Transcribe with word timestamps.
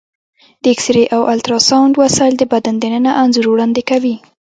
د 0.61 0.63
ایکسرې 0.73 1.03
او 1.15 1.21
الټراساونډ 1.33 1.93
وسایل 2.03 2.33
د 2.37 2.43
بدن 2.53 2.75
دننه 2.83 3.11
انځور 3.23 3.45
وړاندې 3.49 3.81
کوي. 3.89 4.15